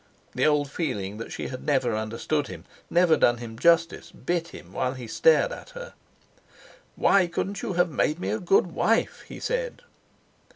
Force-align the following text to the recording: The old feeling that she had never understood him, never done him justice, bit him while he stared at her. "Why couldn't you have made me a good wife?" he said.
The 0.33 0.47
old 0.47 0.67
feeling 0.71 1.19
that 1.19 1.31
she 1.31 1.49
had 1.49 1.63
never 1.63 1.95
understood 1.95 2.47
him, 2.47 2.65
never 2.89 3.15
done 3.15 3.37
him 3.37 3.59
justice, 3.59 4.11
bit 4.11 4.47
him 4.47 4.73
while 4.73 4.95
he 4.95 5.05
stared 5.05 5.51
at 5.51 5.69
her. 5.77 5.93
"Why 6.95 7.27
couldn't 7.27 7.61
you 7.61 7.73
have 7.73 7.91
made 7.91 8.19
me 8.19 8.31
a 8.31 8.39
good 8.39 8.71
wife?" 8.71 9.23
he 9.27 9.39
said. 9.39 9.83